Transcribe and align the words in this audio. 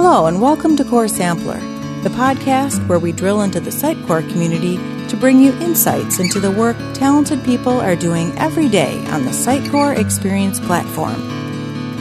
Hello, 0.00 0.26
and 0.26 0.40
welcome 0.40 0.76
to 0.76 0.84
Core 0.84 1.08
Sampler, 1.08 1.58
the 2.04 2.08
podcast 2.10 2.86
where 2.86 3.00
we 3.00 3.10
drill 3.10 3.42
into 3.42 3.58
the 3.58 3.70
Sitecore 3.70 4.26
community 4.30 4.76
to 5.08 5.16
bring 5.16 5.40
you 5.40 5.52
insights 5.54 6.20
into 6.20 6.38
the 6.38 6.52
work 6.52 6.76
talented 6.94 7.44
people 7.44 7.80
are 7.80 7.96
doing 7.96 8.30
every 8.38 8.68
day 8.68 9.04
on 9.08 9.24
the 9.24 9.32
Sitecore 9.32 9.98
Experience 9.98 10.60
platform. 10.60 11.18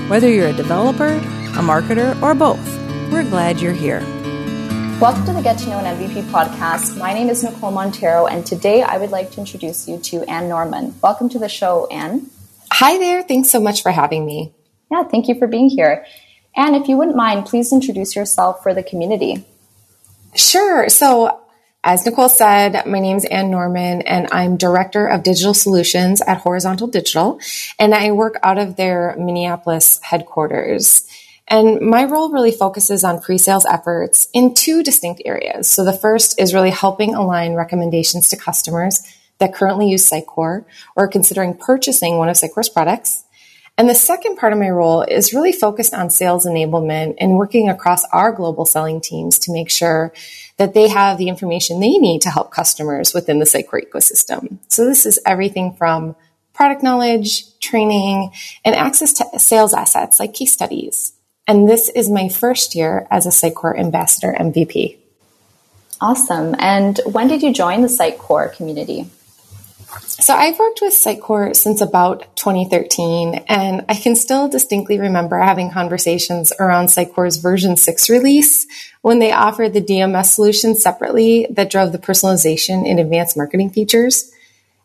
Whether 0.10 0.30
you're 0.30 0.50
a 0.50 0.54
developer, 0.54 1.08
a 1.08 1.64
marketer, 1.64 2.22
or 2.22 2.36
both, 2.36 2.64
we're 3.12 3.28
glad 3.28 3.60
you're 3.60 3.74
here. 3.74 4.02
Welcome 5.02 5.26
to 5.26 5.34
the 5.34 5.42
Get 5.42 5.58
to 5.58 5.70
Know 5.70 5.80
an 5.80 5.98
MVP 5.98 6.22
podcast. 6.30 7.00
My 7.00 7.16
name 7.16 7.30
is 7.30 7.44
Nicole 7.44 7.72
Montero, 7.72 8.28
and 8.28 8.46
today 8.46 8.84
I 8.84 9.00
would 9.00 9.10
like 9.10 9.32
to 9.32 9.40
introduce 9.40 9.88
you 9.88 9.98
to 9.98 10.24
Anne 10.30 10.48
Norman. 10.48 10.94
Welcome 11.02 11.30
to 11.30 11.40
the 11.40 11.50
show, 11.50 11.88
Anne. 11.88 12.30
Hi 12.74 13.00
there. 13.00 13.24
Thanks 13.24 13.50
so 13.50 13.60
much 13.60 13.82
for 13.82 13.90
having 13.90 14.24
me. 14.24 14.54
Yeah, 14.92 15.02
thank 15.02 15.28
you 15.28 15.34
for 15.34 15.48
being 15.48 15.72
here. 15.72 16.06
And 16.58 16.76
if 16.76 16.90
you 16.90 16.98
wouldn't 16.98 17.16
mind, 17.16 17.46
please 17.46 17.72
introduce 17.72 18.16
yourself 18.16 18.64
for 18.64 18.74
the 18.74 18.82
community. 18.82 19.46
Sure. 20.36 20.90
So, 20.90 21.40
as 21.84 22.04
Nicole 22.06 22.30
said, 22.30 22.86
my 22.88 23.00
name 23.00 23.16
is 23.16 23.26
Anne 23.26 23.52
Norman 23.52 24.02
and 24.02 24.28
I'm 24.32 24.58
Director 24.58 25.08
of 25.08 25.22
Digital 25.24 25.54
Solutions 25.54 26.20
at 26.22 26.40
Horizontal 26.40 26.88
Digital. 26.88 27.40
And 27.80 27.94
I 27.94 28.12
work 28.12 28.40
out 28.42 28.58
of 28.58 28.76
their 28.76 29.16
Minneapolis 29.18 30.00
headquarters. 30.02 31.08
And 31.48 31.80
my 31.80 32.04
role 32.04 32.32
really 32.32 32.52
focuses 32.52 33.04
on 33.04 33.22
pre 33.22 33.38
sales 33.38 33.66
efforts 33.66 34.28
in 34.34 34.56
two 34.56 34.84
distinct 34.84 35.22
areas. 35.26 35.70
So, 35.70 35.86
the 35.86 35.94
first 35.94 36.42
is 36.42 36.56
really 36.56 36.72
helping 36.72 37.14
align 37.14 37.54
recommendations 37.54 38.30
to 38.30 38.36
customers 38.36 39.02
that 39.38 39.54
currently 39.54 39.90
use 39.90 40.10
Sitecore 40.10 40.66
or 40.96 41.04
are 41.04 41.08
considering 41.08 41.54
purchasing 41.54 42.18
one 42.18 42.30
of 42.30 42.36
Sitecore's 42.36 42.70
products. 42.70 43.24
And 43.78 43.88
the 43.88 43.96
second 43.96 44.38
part 44.38 44.54
of 44.54 44.60
my 44.60 44.70
role 44.70 45.04
is 45.04 45.34
really 45.34 45.52
focused 45.52 45.94
on 45.94 46.10
sales 46.10 46.46
enablement 46.46 47.16
and 47.20 47.38
working 47.38 47.70
across 47.70 48.04
our 48.06 48.32
global 48.32 48.66
selling 48.66 49.00
teams 49.02 49.38
to 49.40 49.52
make 49.52 49.70
sure 49.70 50.12
that 50.58 50.74
they 50.74 50.88
have 50.88 51.20
the 51.20 51.30
information 51.30 51.80
they 51.80 51.98
need 51.98 52.24
to 52.24 52.32
help 52.32 52.52
customers 52.52 53.14
within 53.14 53.38
the 53.38 53.46
Sitecore 53.46 53.88
ecosystem. 53.88 54.58
So 54.68 54.86
this 54.86 55.06
is 55.06 55.20
everything 55.28 55.74
from 55.74 56.16
product 56.54 56.82
knowledge, 56.82 57.60
training, 57.60 58.32
and 58.66 58.76
access 58.76 59.14
to 59.14 59.40
sales 59.40 59.76
assets 59.76 60.20
like 60.20 60.34
case 60.34 60.52
studies. 60.52 61.14
And 61.48 61.70
this 61.70 61.88
is 61.88 62.10
my 62.10 62.30
first 62.30 62.74
year 62.74 63.08
as 63.12 63.28
a 63.28 63.30
Sitecore 63.30 63.78
Ambassador 63.78 64.36
MVP. 64.38 64.98
Awesome. 66.02 66.56
And 66.58 67.00
when 67.06 67.28
did 67.28 67.44
you 67.44 67.54
join 67.54 67.82
the 67.82 67.88
Sitecore 67.88 68.54
community? 68.56 69.08
So 70.08 70.34
I've 70.34 70.60
worked 70.60 70.82
with 70.82 70.94
Sitecore 70.94 71.56
since 71.56 71.80
about 71.80 72.36
2013, 72.36 73.46
and 73.48 73.86
I 73.88 73.96
can 73.96 74.16
still 74.16 74.50
distinctly 74.50 75.00
remember 75.00 75.38
having 75.38 75.72
conversations 75.72 76.52
around 76.60 76.88
Sitecore's 76.88 77.38
version 77.38 77.78
6 77.78 78.10
release 78.10 78.68
when 79.02 79.20
they 79.20 79.32
offered 79.32 79.74
the 79.74 79.82
DMS 79.82 80.26
solution 80.26 80.76
separately 80.76 81.48
that 81.52 81.70
drove 81.70 81.94
the 81.94 82.00
personalization 82.00 82.90
and 82.90 83.00
advanced 83.00 83.38
marketing 83.38 83.70
features. 83.70 84.30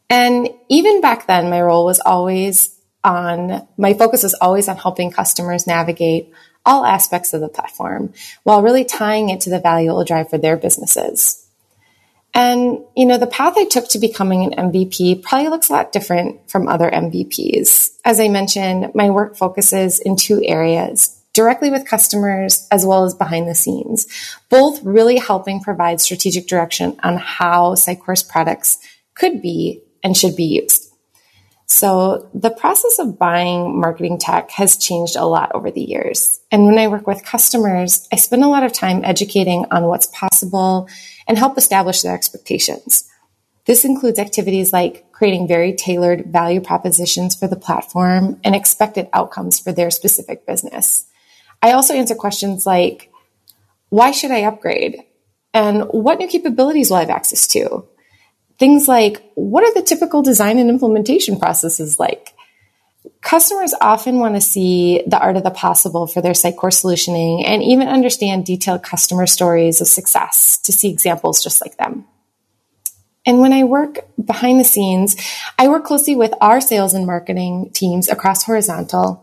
And 0.08 0.48
even 0.68 1.00
back 1.00 1.26
then, 1.26 1.50
my 1.50 1.60
role 1.60 1.84
was 1.84 1.98
always 1.98 2.78
on, 3.02 3.66
my 3.76 3.94
focus 3.94 4.22
was 4.22 4.34
always 4.34 4.68
on 4.68 4.76
helping 4.76 5.10
customers 5.10 5.66
navigate 5.66 6.32
all 6.64 6.84
aspects 6.84 7.34
of 7.34 7.40
the 7.40 7.48
platform 7.48 8.12
while 8.44 8.62
really 8.62 8.84
tying 8.84 9.30
it 9.30 9.40
to 9.40 9.50
the 9.50 9.58
value 9.58 9.90
it 9.90 9.94
will 9.94 10.04
drive 10.04 10.30
for 10.30 10.38
their 10.38 10.56
businesses. 10.56 11.41
And, 12.34 12.78
you 12.96 13.04
know, 13.04 13.18
the 13.18 13.26
path 13.26 13.54
I 13.56 13.66
took 13.66 13.88
to 13.88 13.98
becoming 13.98 14.44
an 14.44 14.72
MVP 14.72 15.22
probably 15.22 15.48
looks 15.48 15.68
a 15.68 15.72
lot 15.72 15.92
different 15.92 16.50
from 16.50 16.66
other 16.66 16.90
MVPs. 16.90 17.90
As 18.04 18.20
I 18.20 18.28
mentioned, 18.28 18.94
my 18.94 19.10
work 19.10 19.36
focuses 19.36 20.00
in 20.00 20.16
two 20.16 20.42
areas 20.44 21.18
directly 21.34 21.70
with 21.70 21.86
customers 21.86 22.66
as 22.70 22.84
well 22.84 23.04
as 23.04 23.14
behind 23.14 23.48
the 23.48 23.54
scenes, 23.54 24.06
both 24.50 24.82
really 24.82 25.18
helping 25.18 25.60
provide 25.60 26.00
strategic 26.00 26.46
direction 26.46 26.98
on 27.02 27.16
how 27.16 27.74
Sitecore's 27.74 28.22
products 28.22 28.78
could 29.14 29.40
be 29.40 29.82
and 30.02 30.16
should 30.16 30.36
be 30.36 30.44
used. 30.44 30.81
So 31.72 32.28
the 32.34 32.50
process 32.50 32.98
of 32.98 33.18
buying 33.18 33.80
marketing 33.80 34.18
tech 34.18 34.50
has 34.50 34.76
changed 34.76 35.16
a 35.16 35.24
lot 35.24 35.52
over 35.54 35.70
the 35.70 35.80
years. 35.80 36.38
And 36.50 36.66
when 36.66 36.76
I 36.76 36.86
work 36.86 37.06
with 37.06 37.24
customers, 37.24 38.06
I 38.12 38.16
spend 38.16 38.44
a 38.44 38.48
lot 38.48 38.62
of 38.62 38.74
time 38.74 39.02
educating 39.06 39.64
on 39.70 39.84
what's 39.84 40.04
possible 40.08 40.86
and 41.26 41.38
help 41.38 41.56
establish 41.56 42.02
their 42.02 42.14
expectations. 42.14 43.08
This 43.64 43.86
includes 43.86 44.18
activities 44.18 44.70
like 44.70 45.10
creating 45.12 45.48
very 45.48 45.72
tailored 45.72 46.26
value 46.26 46.60
propositions 46.60 47.34
for 47.34 47.48
the 47.48 47.56
platform 47.56 48.38
and 48.44 48.54
expected 48.54 49.08
outcomes 49.14 49.58
for 49.58 49.72
their 49.72 49.90
specific 49.90 50.46
business. 50.46 51.06
I 51.62 51.72
also 51.72 51.94
answer 51.94 52.14
questions 52.14 52.66
like, 52.66 53.10
why 53.88 54.10
should 54.10 54.30
I 54.30 54.42
upgrade? 54.42 55.04
And 55.54 55.84
what 55.84 56.18
new 56.18 56.28
capabilities 56.28 56.90
will 56.90 56.98
I 56.98 57.00
have 57.00 57.08
access 57.08 57.46
to? 57.48 57.86
Things 58.58 58.88
like, 58.88 59.22
what 59.34 59.64
are 59.64 59.74
the 59.74 59.82
typical 59.82 60.22
design 60.22 60.58
and 60.58 60.70
implementation 60.70 61.38
processes 61.38 61.98
like? 61.98 62.34
Customers 63.20 63.74
often 63.80 64.18
want 64.18 64.34
to 64.34 64.40
see 64.40 65.02
the 65.06 65.18
art 65.18 65.36
of 65.36 65.44
the 65.44 65.50
possible 65.50 66.06
for 66.06 66.20
their 66.20 66.32
Sitecore 66.32 66.70
solutioning 66.70 67.44
and 67.46 67.62
even 67.62 67.88
understand 67.88 68.44
detailed 68.44 68.82
customer 68.82 69.26
stories 69.26 69.80
of 69.80 69.86
success 69.86 70.58
to 70.58 70.72
see 70.72 70.90
examples 70.90 71.42
just 71.42 71.60
like 71.60 71.76
them. 71.76 72.04
And 73.24 73.38
when 73.38 73.52
I 73.52 73.64
work 73.64 74.00
behind 74.22 74.58
the 74.58 74.64
scenes, 74.64 75.16
I 75.58 75.68
work 75.68 75.84
closely 75.84 76.16
with 76.16 76.34
our 76.40 76.60
sales 76.60 76.94
and 76.94 77.06
marketing 77.06 77.70
teams 77.72 78.08
across 78.08 78.42
horizontal 78.42 79.21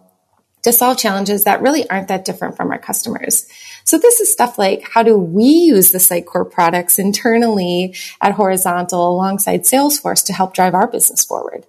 to 0.64 0.74
solve 0.74 0.97
challenges 0.97 1.44
that 1.44 1.62
really 1.62 1.90
aren't 1.90 2.09
that 2.09 2.25
different 2.25 2.58
from 2.58 2.72
our 2.72 2.80
customers. 2.80 3.47
So 3.84 3.97
this 3.97 4.20
is 4.20 4.31
stuff 4.31 4.58
like 4.58 4.88
how 4.94 5.03
do 5.03 5.18
we 5.18 5.46
use 5.46 5.92
the 5.92 6.00
Sitecore 6.00 6.50
products 6.50 7.00
internally 7.00 7.96
at 8.22 8.34
Horizontal 8.34 9.09
alongside 9.09 9.62
Salesforce 9.62 10.24
to 10.25 10.34
help 10.34 10.53
drive 10.53 10.74
our 10.74 10.88
business 10.88 11.24
forward? 11.24 11.66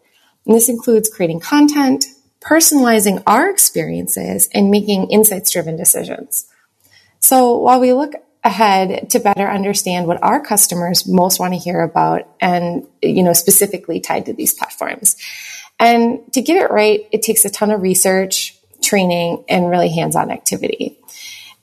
And 0.46 0.54
this 0.54 0.68
includes 0.68 1.08
creating 1.08 1.40
content, 1.40 2.06
personalizing 2.40 3.22
our 3.26 3.48
experiences, 3.50 4.48
and 4.54 4.70
making 4.70 5.10
insights 5.10 5.50
driven 5.50 5.76
decisions. 5.76 6.46
So 7.20 7.58
while 7.58 7.80
we 7.80 7.92
look 7.92 8.14
ahead 8.42 9.10
to 9.10 9.18
better 9.18 9.48
understand 9.48 10.06
what 10.06 10.22
our 10.22 10.40
customers 10.40 11.06
most 11.06 11.38
want 11.38 11.52
to 11.52 11.58
hear 11.58 11.82
about 11.82 12.22
and, 12.40 12.86
you 13.02 13.22
know, 13.22 13.34
specifically 13.34 14.00
tied 14.00 14.26
to 14.26 14.32
these 14.32 14.54
platforms. 14.54 15.16
And 15.78 16.20
to 16.32 16.42
get 16.42 16.56
it 16.56 16.70
right, 16.70 17.06
it 17.12 17.22
takes 17.22 17.44
a 17.44 17.50
ton 17.50 17.70
of 17.70 17.82
research, 17.82 18.56
training, 18.90 19.44
and 19.48 19.70
really 19.70 19.88
hands-on 19.88 20.30
activity. 20.30 20.98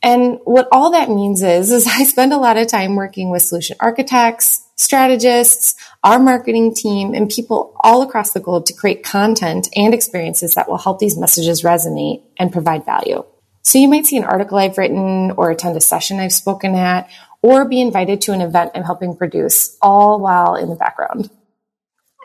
And 0.01 0.39
what 0.45 0.67
all 0.71 0.91
that 0.91 1.09
means 1.09 1.41
is, 1.41 1.71
is 1.71 1.87
I 1.91 2.03
spend 2.03 2.33
a 2.33 2.37
lot 2.37 2.57
of 2.57 2.67
time 2.67 2.95
working 2.95 3.29
with 3.29 3.41
solution 3.41 3.75
architects, 3.79 4.63
strategists, 4.75 5.75
our 6.03 6.19
marketing 6.19 6.73
team, 6.73 7.13
and 7.13 7.29
people 7.29 7.75
all 7.81 8.01
across 8.01 8.31
the 8.31 8.39
globe 8.39 8.65
to 8.65 8.73
create 8.73 9.03
content 9.03 9.67
and 9.75 9.93
experiences 9.93 10.53
that 10.53 10.69
will 10.69 10.77
help 10.77 10.99
these 10.99 11.17
messages 11.17 11.63
resonate 11.63 12.23
and 12.37 12.51
provide 12.51 12.85
value. 12.85 13.23
So 13.63 13.79
you 13.79 13.89
might 13.89 14.05
see 14.05 14.15
an 14.15 14.23
article 14.23 14.57
I've 14.57 14.77
written 14.77 15.31
or 15.31 15.51
attend 15.51 15.75
a 15.75 15.81
session 15.81 16.19
I've 16.19 16.31
spoken 16.31 16.73
at 16.75 17.09
or 17.41 17.65
be 17.65 17.81
invited 17.81 18.21
to 18.21 18.31
an 18.31 18.41
event 18.41 18.71
I'm 18.73 18.83
helping 18.83 19.15
produce, 19.15 19.77
all 19.81 20.19
while 20.19 20.55
in 20.55 20.69
the 20.69 20.75
background. 20.75 21.29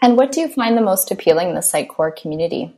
And 0.00 0.16
what 0.16 0.32
do 0.32 0.40
you 0.40 0.48
find 0.48 0.76
the 0.76 0.82
most 0.82 1.10
appealing 1.10 1.48
in 1.48 1.54
the 1.54 1.60
Sitecore 1.60 2.14
community? 2.14 2.76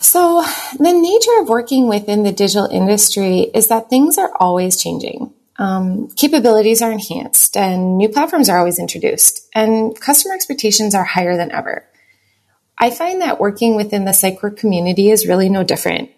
So, 0.00 0.44
the 0.78 0.92
nature 0.92 1.40
of 1.40 1.48
working 1.48 1.88
within 1.88 2.22
the 2.22 2.32
digital 2.32 2.66
industry 2.66 3.50
is 3.54 3.68
that 3.68 3.90
things 3.90 4.18
are 4.18 4.32
always 4.38 4.80
changing. 4.80 5.32
Um, 5.58 6.08
capabilities 6.08 6.82
are 6.82 6.92
enhanced 6.92 7.56
and 7.56 7.96
new 7.96 8.10
platforms 8.10 8.50
are 8.50 8.58
always 8.58 8.78
introduced, 8.78 9.48
and 9.54 9.98
customer 9.98 10.34
expectations 10.34 10.94
are 10.94 11.04
higher 11.04 11.36
than 11.36 11.50
ever. 11.50 11.86
I 12.78 12.90
find 12.90 13.22
that 13.22 13.40
working 13.40 13.74
within 13.74 14.04
the 14.04 14.10
Sitecore 14.10 14.56
community 14.56 15.10
is 15.10 15.26
really 15.26 15.48
no 15.48 15.64
different. 15.64 16.10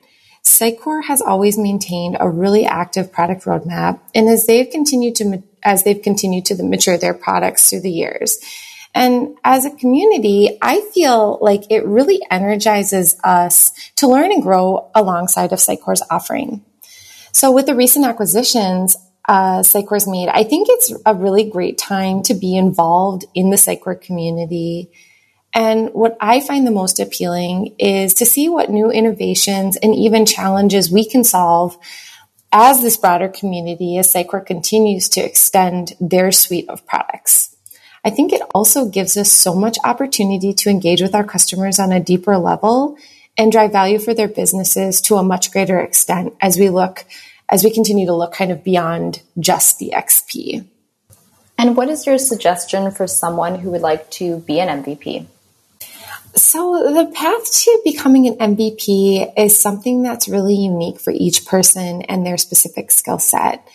Sitecore 0.44 1.04
has 1.04 1.20
always 1.20 1.56
maintained 1.56 2.16
a 2.18 2.28
really 2.28 2.64
active 2.64 3.12
product 3.12 3.44
roadmap, 3.44 4.00
and 4.14 4.28
as 4.28 4.46
they've 4.46 4.70
continued 4.70 5.14
to 5.16 5.42
as 5.62 5.84
they've 5.84 6.02
continued 6.02 6.46
to 6.46 6.62
mature 6.62 6.96
their 6.96 7.14
products 7.14 7.68
through 7.68 7.80
the 7.80 7.90
years, 7.90 8.38
and 8.98 9.38
as 9.44 9.64
a 9.64 9.70
community, 9.70 10.58
I 10.60 10.80
feel 10.92 11.38
like 11.40 11.70
it 11.70 11.86
really 11.86 12.20
energizes 12.32 13.16
us 13.22 13.70
to 13.94 14.08
learn 14.08 14.32
and 14.32 14.42
grow 14.42 14.90
alongside 14.92 15.52
of 15.52 15.60
Sitecore's 15.60 16.02
offering. 16.10 16.64
So 17.30 17.52
with 17.52 17.66
the 17.66 17.76
recent 17.76 18.06
acquisitions, 18.06 18.96
uh, 19.28 19.60
Sitecore's 19.60 20.08
made, 20.08 20.28
I 20.28 20.42
think 20.42 20.66
it's 20.68 20.92
a 21.06 21.14
really 21.14 21.48
great 21.48 21.78
time 21.78 22.24
to 22.24 22.34
be 22.34 22.56
involved 22.56 23.24
in 23.36 23.50
the 23.50 23.56
Sitecore 23.56 24.00
community. 24.00 24.90
And 25.54 25.90
what 25.90 26.16
I 26.20 26.40
find 26.40 26.66
the 26.66 26.72
most 26.72 26.98
appealing 26.98 27.76
is 27.78 28.14
to 28.14 28.26
see 28.26 28.48
what 28.48 28.68
new 28.68 28.90
innovations 28.90 29.76
and 29.76 29.94
even 29.94 30.26
challenges 30.26 30.90
we 30.90 31.08
can 31.08 31.22
solve 31.22 31.78
as 32.50 32.82
this 32.82 32.96
broader 32.96 33.28
community 33.28 33.96
as 33.96 34.12
Sitecore 34.12 34.44
continues 34.44 35.08
to 35.10 35.20
extend 35.20 35.92
their 36.00 36.32
suite 36.32 36.68
of 36.68 36.84
products. 36.84 37.54
I 38.04 38.10
think 38.10 38.32
it 38.32 38.42
also 38.54 38.86
gives 38.86 39.16
us 39.16 39.30
so 39.30 39.54
much 39.54 39.76
opportunity 39.84 40.52
to 40.54 40.70
engage 40.70 41.02
with 41.02 41.14
our 41.14 41.24
customers 41.24 41.78
on 41.78 41.92
a 41.92 42.00
deeper 42.00 42.38
level 42.38 42.96
and 43.36 43.52
drive 43.52 43.72
value 43.72 43.98
for 43.98 44.14
their 44.14 44.28
businesses 44.28 45.00
to 45.02 45.16
a 45.16 45.22
much 45.22 45.50
greater 45.52 45.78
extent 45.78 46.34
as 46.40 46.58
we 46.58 46.70
look 46.70 47.04
as 47.48 47.64
we 47.64 47.70
continue 47.70 48.06
to 48.06 48.14
look 48.14 48.32
kind 48.32 48.52
of 48.52 48.62
beyond 48.62 49.22
just 49.38 49.78
the 49.78 49.92
XP. 49.94 50.66
And 51.56 51.76
what 51.76 51.88
is 51.88 52.06
your 52.06 52.18
suggestion 52.18 52.90
for 52.90 53.06
someone 53.06 53.58
who 53.58 53.70
would 53.70 53.80
like 53.80 54.10
to 54.12 54.38
be 54.40 54.60
an 54.60 54.82
MVP? 54.82 55.26
So, 56.34 56.92
the 56.92 57.10
path 57.10 57.52
to 57.64 57.82
becoming 57.84 58.28
an 58.28 58.54
MVP 58.54 59.32
is 59.36 59.58
something 59.58 60.02
that's 60.02 60.28
really 60.28 60.54
unique 60.54 61.00
for 61.00 61.10
each 61.10 61.46
person 61.46 62.02
and 62.02 62.24
their 62.24 62.36
specific 62.36 62.90
skill 62.90 63.18
set. 63.18 63.66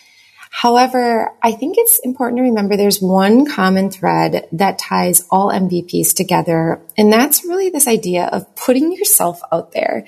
However, 0.56 1.32
I 1.42 1.50
think 1.50 1.74
it's 1.76 1.98
important 1.98 2.38
to 2.38 2.44
remember 2.44 2.76
there's 2.76 3.02
one 3.02 3.44
common 3.44 3.90
thread 3.90 4.46
that 4.52 4.78
ties 4.78 5.26
all 5.28 5.50
MVPs 5.50 6.14
together, 6.14 6.80
and 6.96 7.12
that's 7.12 7.44
really 7.44 7.70
this 7.70 7.88
idea 7.88 8.26
of 8.26 8.54
putting 8.54 8.92
yourself 8.92 9.40
out 9.50 9.72
there 9.72 10.06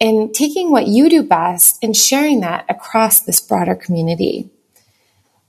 and 0.00 0.32
taking 0.32 0.70
what 0.70 0.86
you 0.86 1.10
do 1.10 1.22
best 1.22 1.84
and 1.84 1.94
sharing 1.94 2.40
that 2.40 2.64
across 2.70 3.20
this 3.20 3.42
broader 3.42 3.74
community. 3.74 4.48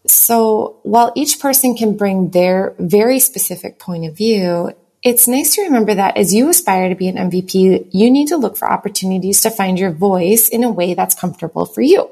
So 0.06 0.82
while 0.84 1.14
each 1.16 1.40
person 1.40 1.78
can 1.78 1.96
bring 1.96 2.32
their 2.32 2.76
very 2.78 3.20
specific 3.20 3.80
point 3.80 4.06
of 4.06 4.18
view, 4.18 4.74
it's 5.02 5.30
nice 5.30 5.56
to 5.56 5.62
remember 5.62 5.96
that 5.96 6.18
as 6.18 6.34
you 6.34 6.50
aspire 6.50 6.90
to 6.90 6.96
be 6.96 7.08
an 7.08 7.16
MVP, 7.16 7.88
you 7.94 8.12
need 8.12 8.28
to 8.28 8.38
look 8.38 8.58
for 8.58 8.70
opportunities 8.70 9.40
to 9.44 9.50
find 9.50 9.80
your 9.80 9.92
voice 9.92 10.50
in 10.50 10.66
a 10.66 10.70
way 10.70 10.94
that's 10.94 11.16
comfortable 11.16 11.66
for 11.66 11.82
you. 11.82 12.12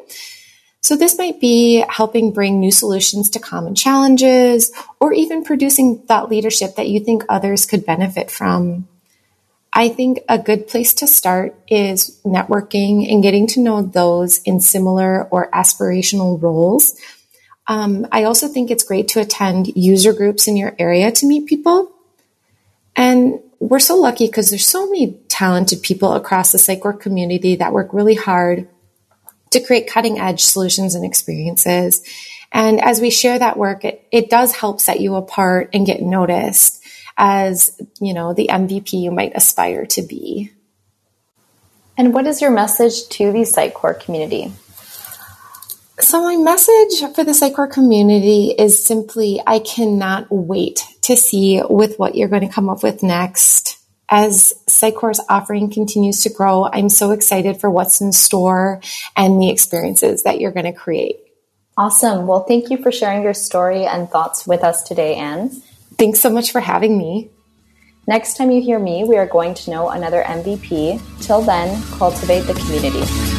So 0.88 0.95
this 0.95 1.18
might 1.18 1.42
be 1.42 1.84
helping 1.89 2.31
bring 2.31 2.62
new 2.62 2.72
solutions 2.72 3.30
to 3.31 3.39
common 3.39 3.75
challenges 3.75 4.72
or 5.01 5.12
even 5.12 5.44
producing 5.44 6.00
thought 6.00 6.30
leadership 6.30 6.78
that 6.78 6.88
you 6.88 7.01
think 7.01 7.25
others 7.28 7.66
could 7.66 7.86
benefit 7.86 8.31
from. 8.31 8.88
I 9.74 9.89
think 9.89 10.19
a 10.30 10.39
good 10.39 10.69
place 10.69 10.94
to 10.94 11.06
start 11.06 11.60
is 11.68 12.22
networking 12.24 13.12
and 13.12 13.22
getting 13.22 13.48
to 13.48 13.60
know 13.60 13.81
those 13.81 14.38
in 14.44 14.62
similar 14.62 15.25
or 15.25 15.51
aspirational 15.51 16.42
roles. 16.42 16.98
Um, 17.68 18.07
I 18.13 18.24
also 18.24 18.48
think 18.48 18.72
it's 18.72 18.86
great 18.86 19.10
to 19.10 19.19
attend 19.19 19.68
user 19.75 20.13
groups 20.13 20.48
in 20.48 20.56
your 20.56 20.74
area 20.80 21.12
to 21.12 21.25
meet 21.25 21.48
people. 21.48 21.92
And 22.95 23.42
we're 23.60 23.80
so 23.80 23.98
lucky 23.98 24.28
because 24.28 24.51
there's 24.51 24.66
so 24.66 24.89
many 24.89 25.19
talented 25.28 25.81
people 25.81 26.13
across 26.13 26.54
the 26.54 26.57
Sitecore 26.57 26.98
community 26.98 27.57
that 27.57 27.74
work 27.74 27.94
really 27.94 28.16
hard 28.16 28.69
to 29.52 29.60
create 29.60 29.90
cutting 29.90 30.20
edge 30.20 30.42
solutions 30.44 30.96
and 30.96 31.06
experiences. 31.06 32.04
And 32.52 32.82
as 32.82 33.02
we 33.02 33.10
share 33.10 33.40
that 33.40 33.58
work, 33.58 33.86
it, 33.86 34.08
it 34.12 34.30
does 34.30 34.56
help 34.56 34.80
set 34.80 35.00
you 35.00 35.16
apart 35.16 35.70
and 35.74 35.86
get 35.86 36.02
noticed 36.02 36.84
as, 37.18 37.80
you 38.00 38.14
know, 38.14 38.34
the 38.34 38.50
MVP 38.52 38.94
you 38.94 39.12
might 39.12 39.34
aspire 39.36 39.86
to 39.88 40.02
be. 40.02 40.52
And 41.98 42.14
what 42.14 42.28
is 42.28 42.42
your 42.42 42.52
message 42.52 43.08
to 43.10 43.32
the 43.32 43.40
Sitecore 43.40 44.00
community? 44.00 44.52
So 46.00 46.22
my 46.22 46.38
message 46.38 47.00
for 47.16 47.24
the 47.24 47.32
Sitecore 47.32 47.72
community 47.72 48.54
is 48.58 48.86
simply, 48.86 49.42
I 49.48 49.58
cannot 49.58 50.28
wait 50.30 50.84
to 51.02 51.18
see 51.18 51.60
with 51.68 51.98
what 51.98 52.16
you're 52.16 52.28
going 52.28 52.48
to 52.48 52.54
come 52.54 52.70
up 52.70 52.84
with 52.84 53.02
next 53.02 53.76
as 54.09 54.54
Sitecore's 54.68 55.19
offering 55.30 55.69
continues 55.69 56.24
to 56.24 56.30
grow, 56.30 56.65
I'm 56.65 56.89
so 56.89 57.12
excited 57.12 57.59
for 57.59 57.69
what's 57.69 58.01
in 58.01 58.12
store 58.12 58.81
and 59.15 59.42
the 59.42 59.50
experiences 59.50 60.24
that 60.24 60.39
you're 60.39 60.51
going 60.51 60.65
to 60.65 60.74
create. 60.74 61.18
Awesome. 61.77 62.25
Well, 62.25 62.44
thank 62.44 62.69
you 62.71 62.77
for 62.77 62.92
sharing 62.92 63.21
your 63.21 63.33
story 63.33 63.86
and 63.86 64.09
thoughts 64.09 64.48
with 64.48 64.63
us 64.63 64.83
today, 64.83 65.15
Anne. 65.15 65.50
Thanks 65.98 66.19
so 66.19 66.30
much 66.30 66.51
for 66.51 66.59
having 66.59 66.98
me. 66.98 67.30
Next 68.07 68.38
time 68.38 68.51
you 68.51 68.62
hear 68.62 68.80
me, 68.80 69.04
we 69.04 69.18
are 69.18 69.27
going 69.27 69.54
to 69.54 69.69
know 69.69 69.89
another 69.89 70.24
MVP. 70.24 71.01
Till 71.21 71.42
then, 71.42 71.83
cultivate 71.98 72.42
the 72.42 72.53
community. 72.53 73.37